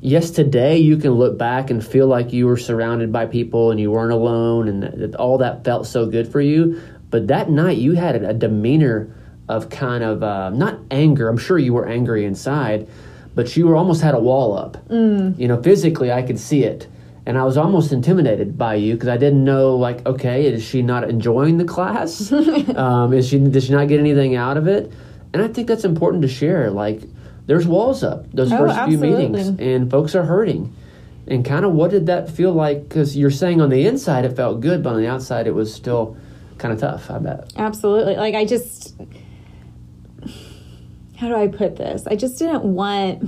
[0.03, 3.79] Yes, today you can look back and feel like you were surrounded by people and
[3.79, 6.81] you weren't alone, and that, that all that felt so good for you.
[7.11, 9.15] But that night, you had a, a demeanor
[9.47, 11.29] of kind of uh, not anger.
[11.29, 12.89] I'm sure you were angry inside,
[13.41, 14.77] but you were almost had a wall up.
[14.89, 15.39] Mm.
[15.39, 16.87] You know, physically, I could see it.
[17.25, 20.83] And I was almost intimidated by you because I didn't know, like, okay, is she
[20.83, 22.31] not enjoying the class?
[22.77, 24.93] um, is she did she not get anything out of it?
[25.33, 26.71] And I think that's important to share.
[26.71, 27.01] Like,
[27.47, 30.77] there's walls up those Oh, first few meetings, and folks are hurting.
[31.27, 32.91] And kind of what did that feel like?
[32.91, 35.73] Because you're saying on the inside it felt good, but on the outside it was
[35.73, 36.15] still
[36.59, 37.11] kind of tough.
[37.11, 37.55] I bet.
[37.57, 38.17] Absolutely.
[38.17, 39.01] Like I just
[41.21, 42.07] how do I put this?
[42.07, 43.23] I just didn't want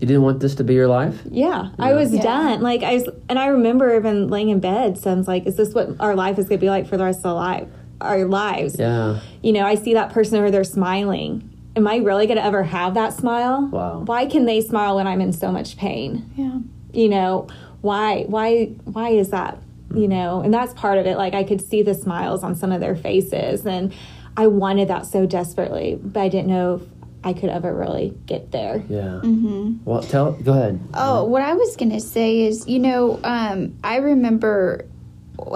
[0.00, 1.20] You didn't want this to be your life.
[1.30, 2.22] Yeah, I was Yeah.
[2.22, 2.62] done.
[2.62, 4.96] Like I was, and I remember even laying in bed.
[4.96, 7.18] Sounds like, is this what our life is going to be like for the rest
[7.18, 7.68] of the life,
[8.00, 8.76] our lives?
[8.78, 9.20] Yeah.
[9.42, 11.48] You know, I see that person over there smiling.
[11.76, 13.68] Am I really going to ever have that smile?
[13.70, 14.00] Wow.
[14.00, 16.30] Why can they smile when I'm in so much pain?
[16.36, 16.58] Yeah.
[16.92, 17.48] You know,
[17.82, 18.24] why?
[18.26, 18.66] Why?
[18.84, 19.58] Why is that?
[19.94, 20.10] You mm.
[20.10, 21.16] know, and that's part of it.
[21.16, 23.92] Like I could see the smiles on some of their faces, and
[24.36, 26.82] I wanted that so desperately, but I didn't know if
[27.22, 28.82] I could ever really get there.
[28.88, 29.20] Yeah.
[29.22, 29.84] Mm-hmm.
[29.84, 30.32] Well, tell.
[30.32, 30.80] Go ahead.
[30.94, 34.86] Oh, what I was gonna say is, you know, um, I remember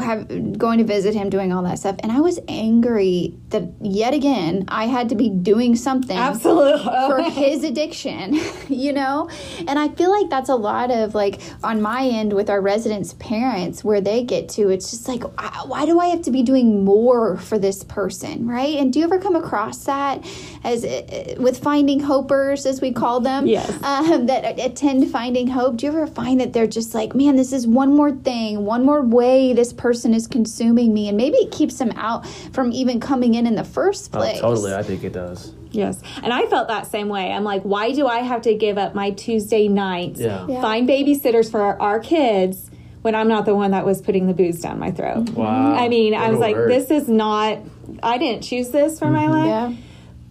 [0.03, 4.13] have, going to visit him, doing all that stuff, and I was angry that yet
[4.13, 6.83] again I had to be doing something Absolutely.
[6.83, 9.31] for his addiction, you know?
[9.67, 13.15] And I feel like that's a lot of like on my end with our residents'
[13.15, 14.69] parents where they get to.
[14.69, 15.23] It's just like,
[15.67, 18.77] why do I have to be doing more for this person, right?
[18.77, 20.25] And do you ever come across that
[20.65, 23.47] as uh, with finding hopers, as we call them?
[23.47, 23.71] Yes.
[23.83, 25.77] Um, that attend finding hope.
[25.77, 28.85] Do you ever find that they're just like, man, this is one more thing, one
[28.85, 33.01] more way this person is consuming me, and maybe it keeps them out from even
[33.01, 34.39] coming in in the first place.
[34.39, 34.75] Oh, totally.
[34.75, 35.53] I think it does.
[35.71, 36.01] Yes.
[36.23, 37.33] And I felt that same way.
[37.33, 40.47] I'm like, why do I have to give up my Tuesday nights, Yeah.
[40.49, 40.61] Yeah.
[40.61, 42.71] find babysitters for our, our kids
[43.03, 45.31] when I'm not the one that was putting the booze down my throat?
[45.31, 45.75] Wow.
[45.75, 46.71] I mean, I was like, word.
[46.71, 47.59] this is not,
[48.03, 49.47] I didn't choose this for my life.
[49.47, 49.73] Yeah.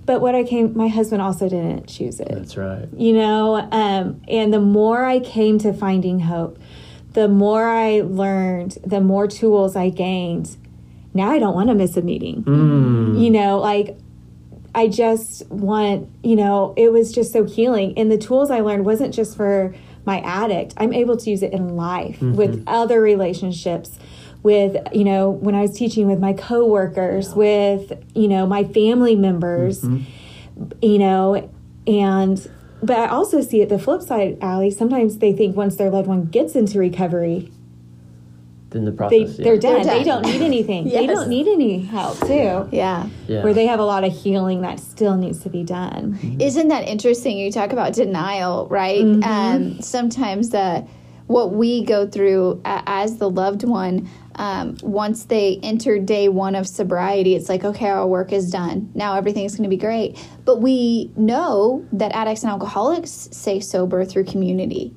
[0.06, 2.88] But what I came, my husband also didn't choose it That's right.
[2.98, 6.60] you know um, and the more i came to finding hope
[7.14, 10.58] the more i learned the more tools i gained
[11.14, 12.44] now i don't want to miss a meeting.
[12.44, 13.22] Mm.
[13.24, 13.98] you know like
[14.76, 17.98] i just want you know it was just so healing.
[17.98, 19.74] And the tools i learned wasn't just for
[20.06, 20.74] my addict.
[20.78, 23.98] I'm able to use it in life with other relationships
[24.44, 29.16] with you know when i was teaching with my coworkers with you know my family
[29.16, 29.86] members
[30.82, 31.50] you know
[31.88, 32.52] and
[32.84, 34.70] but i also see it the flip side Allie.
[34.70, 37.50] sometimes they think once their loved one gets into recovery
[38.74, 39.38] Then the they, process.
[39.38, 39.60] they're yeah.
[39.60, 43.08] dead They're they don't need anything they don't need any help too Yeah.
[43.28, 43.44] Yeah.
[43.44, 46.88] where they have a lot of healing that still needs to be done Isn't that
[46.88, 47.38] interesting?
[47.38, 49.02] You talk about denial, right?
[49.24, 50.86] Um, sometimes the
[51.28, 56.54] what we go through a- as the loved one, um, once they enter day one
[56.54, 58.92] of sobriety, it's like, okay, our work is done.
[58.94, 60.18] Now everything's going to be great.
[60.44, 64.94] But we know that addicts and alcoholics stay sober through community.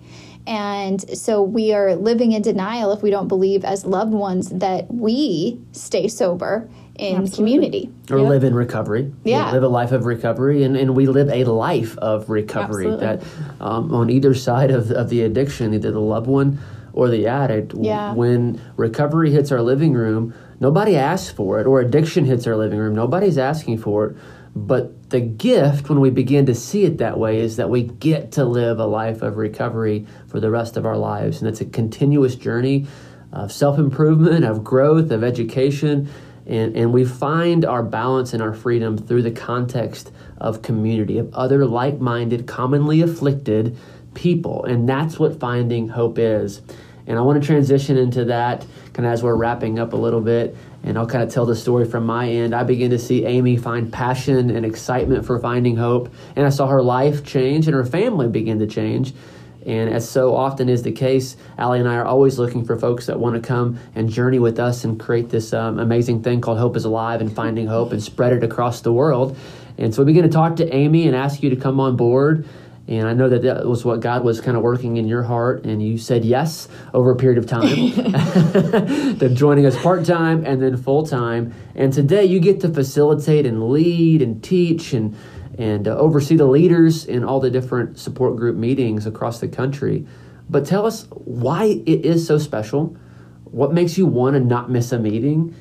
[0.47, 4.93] And so we are living in denial if we don't believe, as loved ones, that
[4.93, 7.37] we stay sober in Absolutely.
[7.37, 7.91] community.
[8.11, 8.29] or Yep.
[8.29, 9.13] live in recovery.
[9.25, 9.51] Yeah.
[9.53, 12.87] live a life of recovery, and, and we live a life of recovery.
[12.87, 13.07] Absolutely.
[13.07, 13.23] That
[13.61, 16.59] um, on either side of, of the addiction, either the loved one
[16.93, 18.15] or the addict, w- Yeah.
[18.15, 22.79] when recovery hits our living room, nobody asks for it, or addiction hits our living
[22.79, 24.17] room, nobody's asking for it.
[24.57, 28.33] But the gift, when we begin to see it that way, is that we get
[28.33, 31.41] to live a life of recovery for the rest of our lives.
[31.43, 32.87] And it's a continuous journey
[33.35, 36.09] of self improvement, of growth, of education.
[36.47, 41.35] And, and we find our balance and our freedom through the context of community, of
[41.35, 43.77] other like minded, commonly afflicted
[44.15, 44.65] people.
[44.65, 46.63] And that's what finding hope is.
[47.07, 48.65] And I want to transition into that
[48.95, 50.57] kind of as we're wrapping up a little bit.
[50.87, 52.55] And I'll kind of tell the story from my end.
[52.55, 56.15] I begin to see Amy find passion and excitement for finding hope.
[56.37, 59.13] And I saw her life change and her family begin to change.
[59.67, 63.07] And as so often is the case, Allie and I are always looking for folks
[63.07, 66.59] that want to come and journey with us and create this um, amazing thing called
[66.59, 69.37] Hope is Alive and Finding Hope and spread it across the world.
[69.77, 72.47] And so we begin to talk to Amy and ask you to come on board.
[72.89, 75.65] And I know that that was what God was kind of working in your heart,
[75.65, 77.65] and you said yes over a period of time
[79.19, 81.53] to joining us part time and then full time.
[81.75, 85.17] And today you get to facilitate and lead and teach and
[85.59, 90.07] and uh, oversee the leaders in all the different support group meetings across the country.
[90.49, 92.97] But tell us why it is so special.
[93.45, 95.55] What makes you want to not miss a meeting?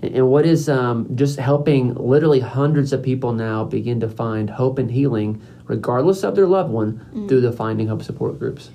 [0.00, 4.78] And what is um, just helping literally hundreds of people now begin to find hope
[4.78, 7.28] and healing, regardless of their loved one, mm.
[7.28, 8.70] through the Finding Hope support groups?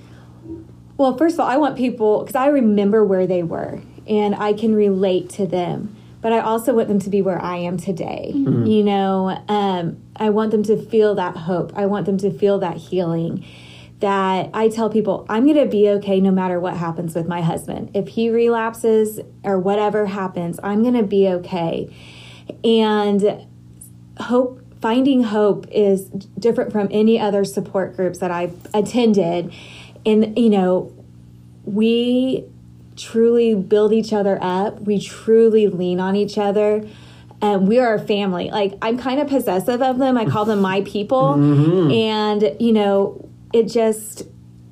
[0.98, 4.54] Well, first of all, I want people, because I remember where they were and I
[4.54, 5.96] can relate to them.
[6.20, 8.32] But I also want them to be where I am today.
[8.34, 8.66] Mm-hmm.
[8.66, 11.72] You know, um, I want them to feel that hope.
[11.76, 13.46] I want them to feel that healing
[14.00, 17.42] that I tell people I'm going to be okay no matter what happens with my
[17.42, 17.92] husband.
[17.94, 21.94] If he relapses or whatever happens, I'm going to be okay.
[22.64, 23.48] And
[24.20, 26.06] hope finding hope is
[26.40, 29.54] different from any other support groups that I've attended.
[30.06, 30.94] And you know,
[31.66, 32.46] we
[32.96, 34.82] truly build each other up.
[34.82, 36.88] We truly lean on each other.
[37.40, 38.50] And we are a family.
[38.50, 40.18] Like I'm kind of possessive of them.
[40.18, 41.36] I call them my people.
[41.48, 41.92] Mm-hmm.
[41.92, 44.24] And you know, it just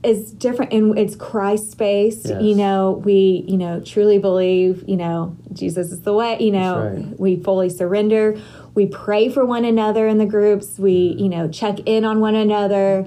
[0.06, 2.28] is different and it's Christ based.
[2.28, 2.42] Yes.
[2.42, 6.80] You know, we, you know, truly believe, you know, Jesus is the way, you know,
[6.80, 7.20] right.
[7.20, 8.40] we fully surrender.
[8.76, 10.78] We pray for one another in the groups.
[10.78, 13.06] We, you know, check in on one another.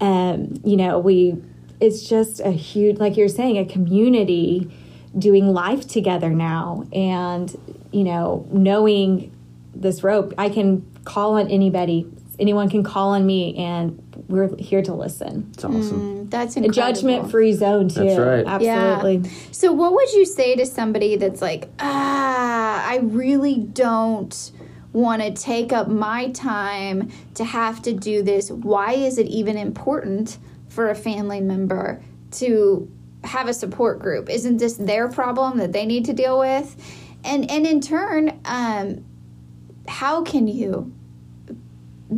[0.00, 1.36] Um, you know, we
[1.80, 4.70] it's just a huge like you're saying, a community
[5.16, 7.56] doing life together now and,
[7.92, 9.30] you know, knowing
[9.74, 12.10] this rope, I can call on anybody.
[12.38, 15.50] Anyone can call on me and we're here to listen.
[15.54, 16.26] It's awesome.
[16.26, 16.82] Mm, that's incredible.
[16.82, 18.04] A judgment free zone too.
[18.04, 18.44] That's right.
[18.44, 19.28] Absolutely.
[19.28, 19.36] Yeah.
[19.52, 24.50] So what would you say to somebody that's like, ah, I really don't
[24.94, 28.50] want to take up my time to have to do this.
[28.50, 32.00] Why is it even important for a family member
[32.32, 32.90] to
[33.24, 34.30] have a support group?
[34.30, 36.74] Isn't this their problem that they need to deal with?
[37.24, 39.04] And and in turn, um,
[39.86, 40.94] how can you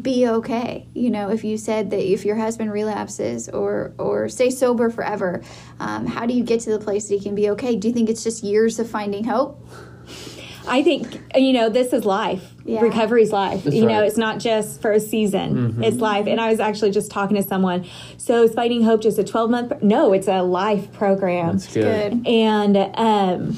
[0.02, 4.50] be okay you know if you said that if your husband relapses or or stay
[4.50, 5.42] sober forever
[5.78, 7.94] um, how do you get to the place that he can be okay do you
[7.94, 9.64] think it's just years of finding hope
[10.68, 12.52] I think you know this is life.
[12.66, 12.80] Yeah.
[12.80, 13.62] Recovery's life.
[13.62, 13.94] That's you right.
[13.94, 15.54] know, it's not just for a season.
[15.54, 15.84] Mm-hmm.
[15.84, 16.26] It's life.
[16.26, 17.86] And I was actually just talking to someone.
[18.16, 19.82] So is Finding Hope just a twelve month?
[19.82, 21.52] No, it's a life program.
[21.52, 22.12] That's good.
[22.12, 22.26] good.
[22.26, 23.56] And um,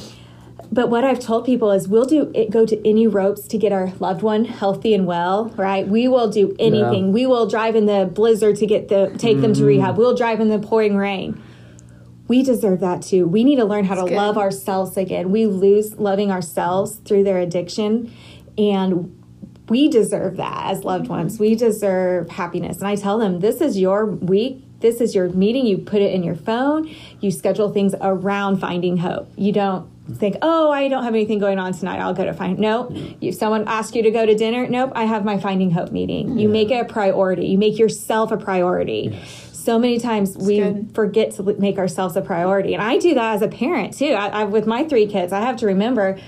[0.71, 3.73] but what I've told people is we'll do it, go to any ropes to get
[3.73, 5.89] our loved one healthy and well, right?
[5.89, 7.07] We will do anything.
[7.07, 7.13] Yeah.
[7.13, 9.43] We will drive in the blizzard to get the take mm-hmm.
[9.43, 9.67] them to mm-hmm.
[9.67, 9.97] rehab.
[9.97, 11.43] We'll drive in the pouring rain.
[12.27, 13.27] We deserve that too.
[13.27, 14.17] We need to learn how That's to good.
[14.17, 15.31] love ourselves again.
[15.31, 18.13] We lose loving ourselves through their addiction
[18.59, 19.15] and
[19.69, 21.15] we deserve that as loved mm-hmm.
[21.15, 21.39] ones.
[21.39, 22.79] We deserve happiness.
[22.79, 25.67] And I tell them this is your week this is your meeting.
[25.67, 26.95] You put it in your phone.
[27.21, 29.31] You schedule things around finding hope.
[29.37, 31.99] You don't think, oh, I don't have anything going on tonight.
[31.99, 32.59] I'll go to find.
[32.59, 32.89] No,
[33.21, 36.39] if someone asks you to go to dinner, nope, I have my finding hope meeting.
[36.39, 37.47] You make it a priority.
[37.47, 39.11] You make yourself a priority.
[39.13, 39.45] Yes.
[39.53, 40.95] So many times That's we good.
[40.95, 44.13] forget to make ourselves a priority, and I do that as a parent too.
[44.13, 46.19] I, I, with my three kids, I have to remember,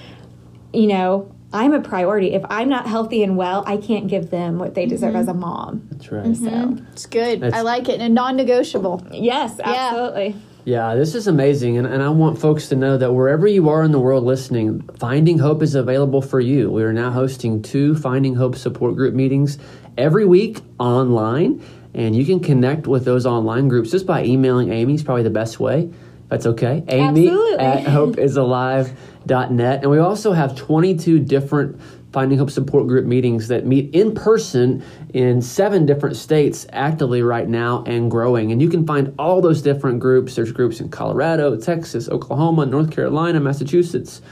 [0.74, 2.32] you know, I'm a priority.
[2.32, 5.22] If I'm not healthy and well, I can't give them what they deserve mm-hmm.
[5.22, 5.88] as a mom.
[5.90, 6.24] That's right.
[6.24, 6.76] Mm-hmm.
[6.76, 7.40] So it's good.
[7.40, 9.08] That's, I like it and non-negotiable.
[9.12, 10.28] Yes, absolutely.
[10.28, 10.34] Yeah.
[10.64, 11.78] Yeah, this is amazing.
[11.78, 14.82] And, and I want folks to know that wherever you are in the world listening,
[14.98, 16.70] Finding Hope is available for you.
[16.70, 19.58] We are now hosting two Finding Hope support group meetings
[19.96, 21.64] every week online.
[21.94, 25.30] And you can connect with those online groups just by emailing Amy, is probably the
[25.30, 25.90] best way.
[26.28, 26.84] That's okay.
[26.86, 27.58] Amy Absolutely.
[27.58, 27.86] at
[29.30, 29.82] hopeisalive.net.
[29.82, 31.80] And we also have 22 different
[32.12, 34.82] Finding Hope support group meetings that meet in person
[35.14, 38.50] in seven different states actively right now and growing.
[38.50, 40.34] And you can find all those different groups.
[40.34, 44.22] There's groups in Colorado, Texas, Oklahoma, North Carolina, Massachusetts,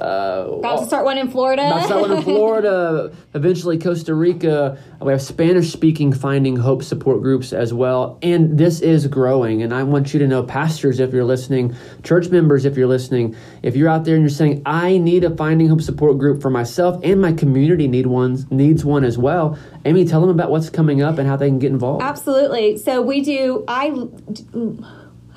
[0.00, 1.66] uh, about to start one in Florida.
[1.66, 3.12] About to start one in Florida.
[3.34, 4.78] eventually, Costa Rica.
[5.00, 9.62] We have Spanish-speaking Finding Hope support groups as well, and this is growing.
[9.62, 13.36] And I want you to know, pastors, if you're listening, church members, if you're listening,
[13.62, 16.50] if you're out there and you're saying, "I need a Finding Hope support group for
[16.50, 20.70] myself and my community need one needs one as well," Amy, tell them about what's
[20.70, 22.02] coming up and how they can get involved.
[22.02, 22.76] Absolutely.
[22.78, 23.64] So we do.
[23.68, 23.90] I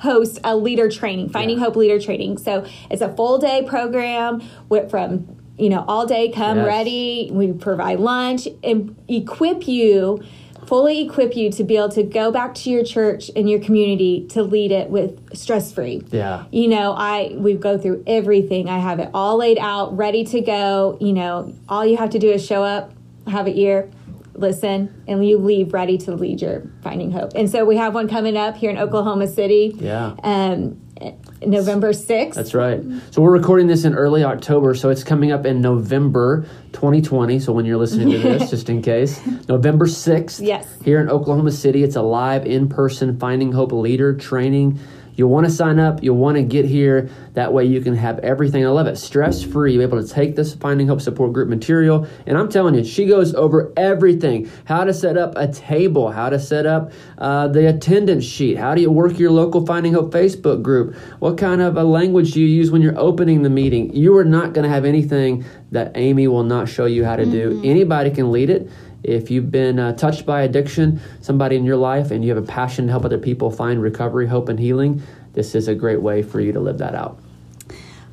[0.00, 1.64] host a leader training, Finding yeah.
[1.64, 2.38] Hope leader training.
[2.38, 6.66] So it's a full day program with, from you know all day come yes.
[6.66, 7.30] ready.
[7.32, 10.22] We provide lunch and equip you
[10.70, 14.24] fully equip you to be able to go back to your church and your community
[14.28, 16.00] to lead it with stress free.
[16.12, 16.44] Yeah.
[16.52, 18.68] You know, I we go through everything.
[18.68, 20.96] I have it all laid out, ready to go.
[21.00, 22.92] You know, all you have to do is show up,
[23.26, 23.90] have an ear,
[24.40, 27.32] listen and you leave ready to lead your finding hope.
[27.34, 29.74] And so we have one coming up here in Oklahoma City.
[29.78, 30.14] Yeah.
[30.22, 30.80] Um,
[31.44, 32.34] November 6th.
[32.34, 32.82] That's right.
[33.10, 37.40] So we're recording this in early October, so it's coming up in November 2020.
[37.40, 40.44] So when you're listening to this, just in case, November 6th.
[40.44, 40.68] Yes.
[40.84, 44.78] Here in Oklahoma City, it's a live in-person Finding Hope leader training.
[45.14, 46.02] You'll want to sign up.
[46.02, 47.10] You'll want to get here.
[47.34, 48.64] That way you can have everything.
[48.64, 48.96] I love it.
[48.96, 49.74] Stress free.
[49.74, 52.06] You're able to take this Finding Hope support group material.
[52.26, 56.30] And I'm telling you, she goes over everything how to set up a table, how
[56.30, 60.12] to set up uh, the attendance sheet, how do you work your local Finding Hope
[60.12, 63.94] Facebook group, what kind of a language do you use when you're opening the meeting.
[63.94, 67.24] You are not going to have anything that Amy will not show you how to
[67.24, 67.60] do.
[67.64, 68.70] Anybody can lead it.
[69.02, 72.46] If you've been uh, touched by addiction, somebody in your life, and you have a
[72.46, 75.02] passion to help other people find recovery, hope, and healing,
[75.32, 77.18] this is a great way for you to live that out.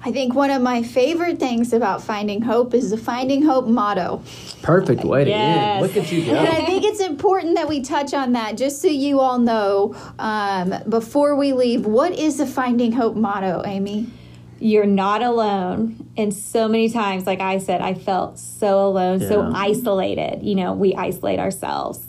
[0.07, 4.21] I think one of my favorite things about Finding Hope is the Finding Hope motto.
[4.61, 5.67] Perfect way to Yes.
[5.67, 5.81] end.
[5.81, 8.87] Look at you And I think it's important that we touch on that just so
[8.87, 11.85] you all know um, before we leave.
[11.85, 14.07] What is the Finding Hope motto, Amy?
[14.59, 16.09] You're not alone.
[16.15, 20.41] And so many times, like I said, I felt so alone, so isolated.
[20.43, 22.05] You know, we isolate ourselves.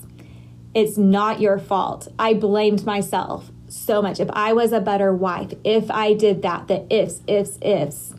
[0.75, 2.07] It's not your fault.
[2.19, 4.19] I blamed myself so much.
[4.21, 8.15] If I was a better wife, if I did that, the ifs, ifs, ifs.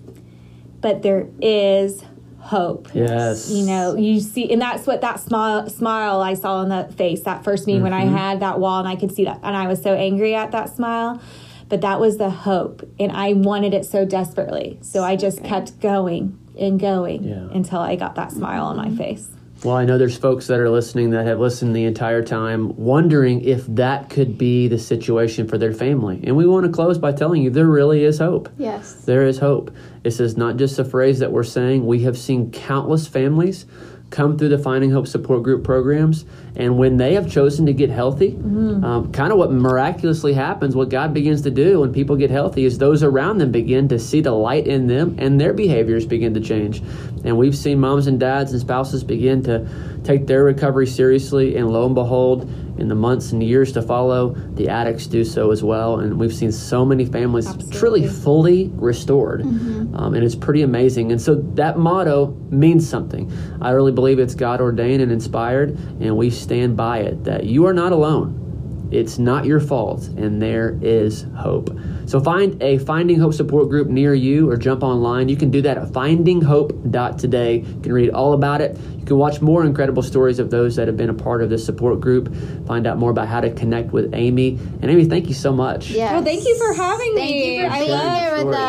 [0.82, 2.04] But there is
[2.40, 2.88] hope.
[2.94, 3.50] Yes.
[3.50, 7.22] You know, you see, and that's what that smile, smile I saw on the face
[7.24, 8.16] that first meeting when I Mm-hmm.
[8.16, 9.40] had that wall and I could see that.
[9.44, 11.22] And I was so angry at that smile.
[11.68, 12.82] But that was the hope.
[13.00, 14.80] And I wanted it so desperately.
[14.82, 17.48] So I just kept going and going Yeah.
[17.54, 19.30] until I got that smile on my face.
[19.64, 23.44] Well, I know there's folks that are listening that have listened the entire time, wondering
[23.44, 26.22] if that could be the situation for their family.
[26.24, 28.48] And we want to close by telling you there really is hope.
[28.58, 28.94] Yes.
[29.04, 29.76] There is hope.
[30.02, 31.86] This is not just a phrase that we're saying.
[31.86, 33.66] We have seen countless families
[34.10, 37.90] come through the Finding Hope support group programs, and when they have chosen to get
[37.90, 38.36] healthy,
[38.84, 42.66] um, kind of what miraculously happens, what God begins to do when people get healthy,
[42.66, 46.34] is those around them begin to see the light in them, and their behaviors begin
[46.34, 46.82] to change.
[47.24, 49.68] And we've seen moms and dads and spouses begin to
[50.04, 52.50] take their recovery seriously, and lo and behold,
[52.80, 56.00] in the months and years to follow, the addicts do so as well.
[56.00, 59.42] And we've seen so many families truly fully restored.
[59.42, 61.12] Um, and it's pretty amazing.
[61.12, 63.32] And so that motto means something.
[63.62, 67.66] I really believe it's God ordained and inspired, and we stand by it that you
[67.66, 68.88] are not alone.
[68.92, 71.70] It's not your fault, and there is hope.
[72.10, 75.30] So find a Finding Hope support group near you or jump online.
[75.30, 77.58] You can do that at findinghope.today.
[77.60, 78.76] You can read all about it.
[78.98, 81.64] You can watch more incredible stories of those that have been a part of this
[81.64, 82.34] support group.
[82.66, 84.58] Find out more about how to connect with Amy.
[84.82, 85.92] And Amy, thank you so much.
[85.92, 86.12] Yes.
[86.14, 87.58] Well, thank you for having Thank me.
[87.62, 88.60] you for I being love here with us.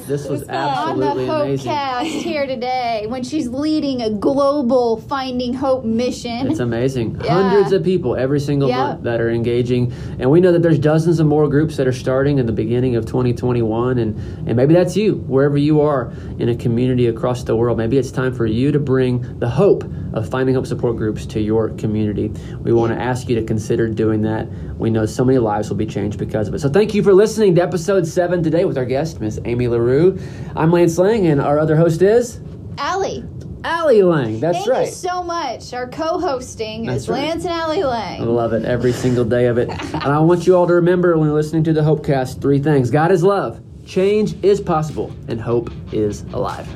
[0.00, 0.54] Yes, This it was fun.
[0.54, 1.64] absolutely- on the Hope amazing.
[1.72, 6.48] Cast here today when she's leading a global Finding Hope mission.
[6.50, 7.18] It's amazing.
[7.24, 7.42] Yeah.
[7.42, 8.76] Hundreds of people every single Yep.
[8.78, 9.90] month that are engaging.
[10.18, 12.73] And we know that there's dozens of more groups that are starting in the beginning
[12.96, 13.98] of 2021.
[13.98, 14.16] And,
[14.48, 17.78] and maybe that's you, wherever you are in a community across the world.
[17.78, 21.40] Maybe it's time for you to bring the hope of finding hope support groups to
[21.40, 22.28] your community.
[22.58, 24.48] We want to ask you to consider doing that.
[24.76, 26.60] We know so many lives will be changed because of it.
[26.60, 30.18] So thank you for listening to episode seven today with our guest, Miss Amy LaRue.
[30.56, 32.40] I'm Lance Lang, and our other host is
[32.78, 33.24] Allie,
[33.64, 34.40] Allie Lang.
[34.40, 34.76] That's thank right.
[34.84, 35.72] Thank you so much.
[35.72, 37.28] Our co-hosting That's is right.
[37.28, 38.20] Lance and Allie Lang.
[38.20, 39.70] I love it every single day of it.
[39.94, 42.90] and I want you all to remember when you're listening to the Hopecast three things
[42.90, 46.68] God is love, change is possible, and hope is alive.